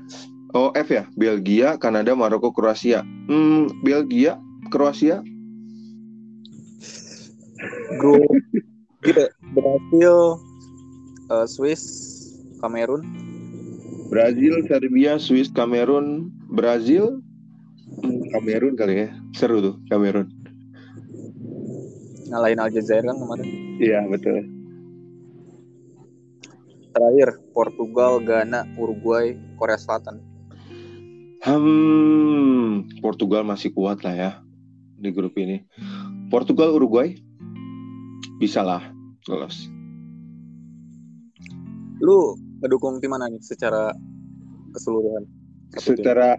[0.51, 3.07] oh F ya, Belgia, Kanada, Maroko, Kroasia.
[3.31, 4.35] Hmm, Belgia,
[4.67, 5.23] Kroasia.
[7.97, 8.27] Grup
[9.01, 10.17] gitu, Brazil,
[11.31, 11.83] uh, Swiss,
[12.59, 13.01] Kamerun.
[14.11, 17.23] Brazil, Serbia, Swiss, Kamerun, Brazil,
[18.35, 19.09] Kamerun kali ya.
[19.33, 20.29] Seru tuh Kamerun.
[22.27, 23.47] Ngalahin Aljazair kan kemarin.
[23.79, 24.56] Iya betul
[27.07, 30.19] terakhir Portugal Ghana Uruguay Korea Selatan.
[31.39, 34.31] Hmm Portugal masih kuat lah ya
[34.99, 35.63] di grup ini.
[36.27, 37.15] Portugal Uruguay?
[38.43, 38.83] Bisa lah
[39.31, 39.71] lolos.
[42.03, 43.95] Lu mendukung tim mana nih secara
[44.75, 45.23] keseluruhan?
[45.79, 46.35] Secara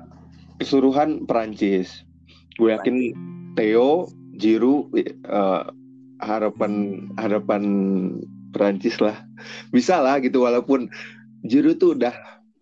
[0.61, 2.05] keseluruhan Perancis.
[2.61, 3.17] Gue yakin
[3.57, 4.93] Theo, Jiru
[5.33, 5.65] uh,
[6.21, 7.65] harapan harapan
[8.59, 9.15] Perancis lah.
[9.71, 10.91] Bisa lah gitu walaupun
[11.47, 12.13] Jiru tuh udah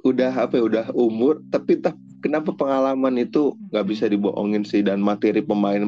[0.04, 4.84] udah apa ya udah umur tapi tak kenapa pengalaman itu nggak bisa dibohongin sih?
[4.84, 5.80] Dan materi pemain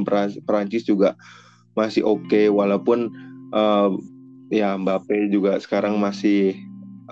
[0.48, 1.12] Perancis juga
[1.76, 3.12] masih oke okay, walaupun
[3.52, 3.92] uh,
[4.48, 6.56] ya Mbappe juga sekarang masih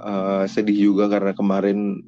[0.01, 2.01] uh, sedih juga karena kemarin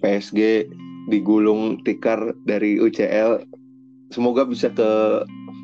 [0.00, 0.70] PSG
[1.12, 3.44] digulung tikar dari UCL
[4.14, 4.90] semoga bisa ke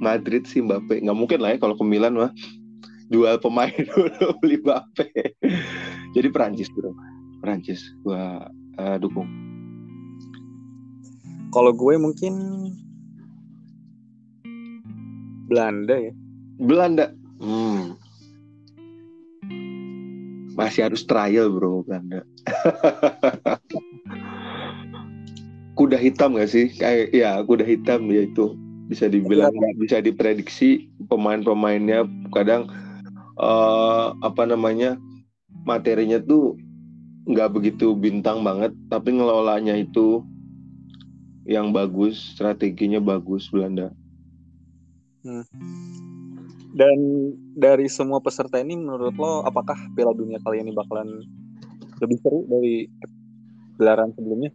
[0.01, 1.01] Madrid sih Mbappe.
[1.01, 2.33] Nggak mungkin lah ya kalau ke Milan mah
[3.11, 5.09] jual pemain dulu beli Mbappe.
[6.15, 6.91] Jadi Perancis bro.
[7.43, 9.29] Perancis gua uh, dukung.
[11.55, 12.35] Kalau gue mungkin
[15.47, 16.13] Belanda ya.
[16.59, 17.13] Belanda.
[17.37, 18.01] Hmm.
[20.57, 22.25] masih harus trial bro Belanda.
[25.77, 26.73] Kuda hitam gak sih?
[26.73, 28.57] Kayak ya kuda hitam ya itu.
[28.89, 32.73] Bisa dibilang nggak bisa diprediksi pemain-pemainnya kadang
[33.41, 34.97] uh, apa namanya
[35.65, 36.57] materinya tuh
[37.27, 40.23] nggak begitu bintang banget tapi ngelolanya itu
[41.47, 43.91] yang bagus strateginya bagus Belanda
[45.27, 45.47] hmm.
[46.75, 46.99] dan
[47.59, 51.23] dari semua peserta ini menurut lo apakah Piala Dunia kali ini bakalan
[52.01, 52.87] lebih seru dari
[53.81, 54.51] gelaran sebelumnya?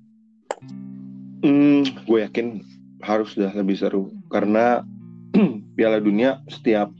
[1.42, 2.62] Hmm, gue yakin
[3.02, 4.86] harus sudah lebih seru karena
[5.78, 6.94] Piala Dunia setiap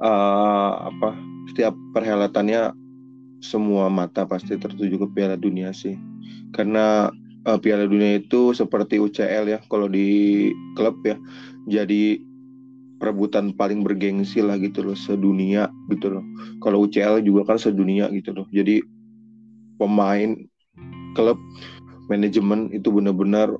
[0.00, 1.16] uh, apa
[1.52, 2.74] setiap perhelatannya
[3.44, 5.96] semua mata pasti tertuju ke Piala Dunia sih.
[6.52, 7.12] Karena
[7.46, 11.16] uh, Piala Dunia itu seperti UCL ya kalau di klub ya
[11.68, 12.20] jadi
[12.96, 16.24] perebutan paling bergengsi lah gitu loh sedunia gitu loh.
[16.64, 18.80] Kalau UCL juga kan sedunia gitu loh jadi
[19.76, 20.36] pemain
[21.12, 21.36] klub
[22.08, 23.52] manajemen itu benar-benar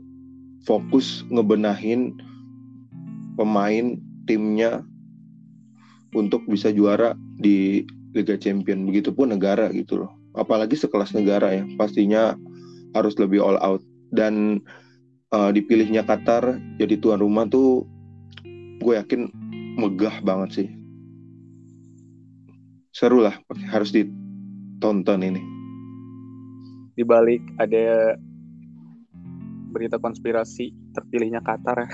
[0.64, 2.16] fokus ngebenahin
[3.36, 4.82] pemain timnya
[6.14, 7.82] untuk bisa juara di
[8.14, 8.86] Liga Champion.
[8.86, 10.12] Begitupun negara gitu loh.
[10.36, 12.36] Apalagi sekelas negara ya, pastinya
[12.92, 13.82] harus lebih all out.
[14.12, 14.62] Dan
[15.34, 17.88] uh, dipilihnya Qatar jadi tuan rumah tuh
[18.80, 19.32] gue yakin
[19.80, 20.68] megah banget sih.
[22.96, 23.36] Seru lah,
[23.68, 25.42] harus ditonton ini.
[26.96, 28.16] Di balik ada
[29.68, 31.84] berita konspirasi terpilihnya Qatar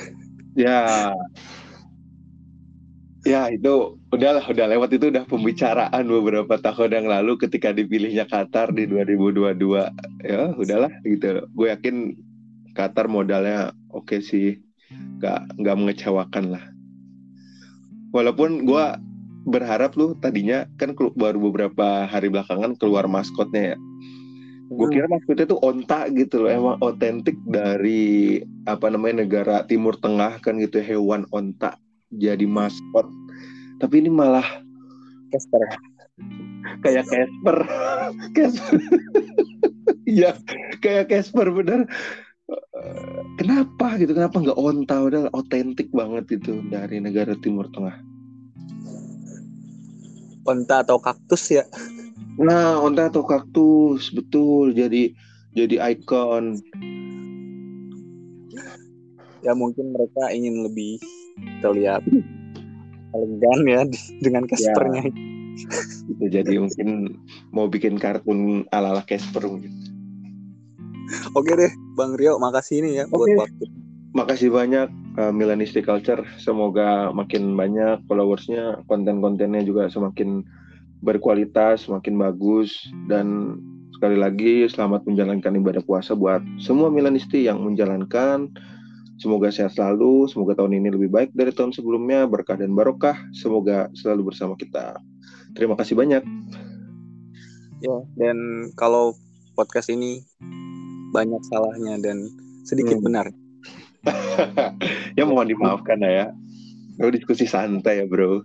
[0.55, 1.11] ya.
[3.23, 3.47] Ya.
[3.47, 4.91] Ya itu udahlah udah lewat.
[4.99, 11.47] Itu udah pembicaraan beberapa tahun yang lalu ketika dipilihnya Qatar di 2022 ya udahlah gitu.
[11.55, 12.19] Gue yakin
[12.75, 14.49] Qatar modalnya oke okay sih.
[15.23, 16.65] Nggak nggak mengecewakan lah.
[18.13, 18.85] Walaupun gue
[19.43, 23.79] berharap lu tadinya kan baru beberapa hari belakangan keluar maskotnya ya.
[24.73, 30.41] Gue kira maksudnya tuh onta gitu loh emang otentik dari apa namanya negara timur tengah
[30.41, 31.77] kan gitu hewan onta
[32.17, 33.09] jadi maskot.
[33.81, 34.45] Tapi ini malah
[35.33, 35.63] Casper.
[36.85, 37.57] kayak Casper.
[38.37, 38.81] Casper.
[40.05, 40.37] Ya
[40.85, 41.89] kayak Casper bener.
[43.41, 44.13] Kenapa gitu?
[44.13, 44.97] Kenapa nggak onta?
[45.01, 47.97] Udah otentik banget itu dari negara timur tengah.
[50.43, 51.65] Onta atau kaktus ya?
[52.37, 54.75] Nah, onta atau kaktus, betul.
[54.75, 55.15] Jadi
[55.57, 56.61] jadi ikon.
[59.43, 61.03] Ya mungkin mereka ingin lebih
[61.61, 62.03] terlihat
[63.13, 63.81] elegan ya
[64.21, 65.05] dengan Caspernya.
[65.05, 65.13] Ya,
[66.09, 67.21] itu jadi mungkin
[67.53, 69.73] mau bikin kartun ala-ala Casper mungkin.
[71.37, 73.37] Oke deh, Bang Rio, makasih ini ya Oke.
[73.37, 73.65] buat waktu.
[74.13, 74.89] Makasih banyak
[75.21, 76.25] uh, Milanisti Culture.
[76.41, 80.45] Semoga makin banyak followersnya, konten-kontennya juga semakin
[81.05, 82.73] berkualitas, semakin bagus
[83.09, 83.59] dan
[83.97, 88.53] sekali lagi selamat menjalankan ibadah puasa buat semua Milanisti yang menjalankan.
[89.23, 93.15] Semoga sehat selalu, semoga tahun ini lebih baik dari tahun sebelumnya, berkah dan barokah.
[93.31, 94.99] Semoga selalu bersama kita.
[95.55, 96.27] Terima kasih banyak.
[97.79, 99.15] Ya, dan kalau
[99.55, 100.27] podcast ini
[101.15, 102.35] banyak salahnya dan
[102.67, 103.07] sedikit hmm.
[103.07, 103.27] benar.
[105.19, 106.35] ya mohon dimaafkan ya.
[106.99, 108.43] Bro diskusi santai ya, Bro.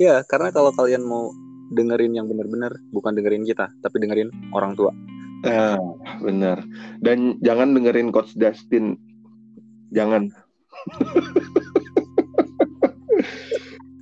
[0.00, 1.36] Ya, karena kalau kalian mau
[1.76, 4.94] dengerin yang benar-benar bukan dengerin kita tapi dengerin orang tua
[5.46, 5.78] ah
[6.22, 6.62] benar
[7.02, 8.94] dan jangan dengerin coach Justin
[9.90, 10.30] jangan.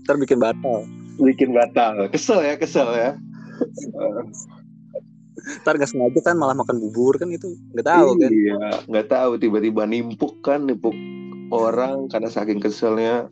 [0.05, 0.85] Ntar bikin batal.
[1.17, 2.09] Bikin batal.
[2.13, 3.11] Kesel ya kesel ya.
[5.65, 8.31] Ntar gak sengaja kan malah makan bubur kan itu nggak tahu kan.
[8.33, 8.57] Iya
[8.89, 10.97] nggak tahu tiba-tiba nimpuk kan nimpuk
[11.53, 13.29] orang karena saking keselnya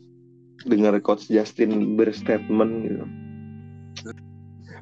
[0.69, 3.05] dengar coach Justin berstatement gitu.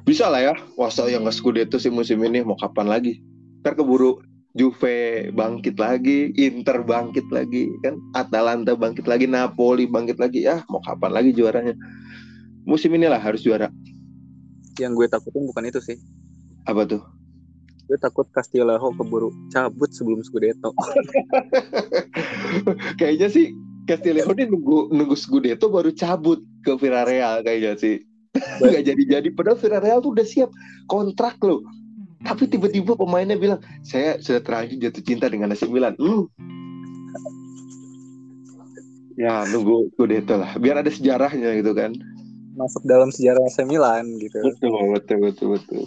[0.02, 3.22] Bisa lah ya wasa yang nggak Scudetto sih musim ini mau kapan lagi?
[3.62, 4.18] Ntar keburu
[4.52, 7.96] Juve bangkit lagi Inter bangkit lagi kan?
[8.12, 10.44] Atalanta bangkit lagi Napoli bangkit lagi.
[10.44, 11.72] Ya mau kapan lagi juaranya?
[12.68, 13.72] Musim inilah harus juara.
[14.76, 15.96] Yang gue takutin bukan itu sih.
[16.68, 17.00] Apa tuh?
[17.88, 20.76] Gue takut Castillejo keburu cabut sebelum Scudetto.
[23.00, 23.56] Kayaknya sih
[23.88, 28.04] Castillejo ini nunggu nunggu Scudetto baru cabut ke Villarreal kayaknya sih.
[28.60, 29.28] Nggak jadi-jadi.
[29.32, 30.52] Padahal Villarreal tuh udah siap
[30.92, 31.64] kontrak loh
[32.22, 36.26] tapi tiba-tiba pemainnya bilang saya sudah terlanjur jatuh cinta dengan AC Milan hmm.
[39.12, 41.92] Ya nunggu kudeta lah, biar ada sejarahnya gitu kan.
[42.56, 44.40] Masuk dalam sejarah AC Milan gitu.
[44.40, 45.84] Betul betul betul betul.